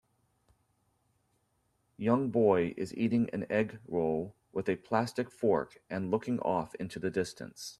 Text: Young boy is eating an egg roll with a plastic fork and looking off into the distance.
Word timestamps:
Young 1.97 2.31
boy 2.31 2.73
is 2.75 2.91
eating 2.95 3.29
an 3.29 3.45
egg 3.51 3.79
roll 3.87 4.35
with 4.51 4.67
a 4.67 4.75
plastic 4.77 5.29
fork 5.29 5.77
and 5.91 6.09
looking 6.09 6.39
off 6.39 6.73
into 6.73 6.97
the 6.97 7.11
distance. 7.11 7.69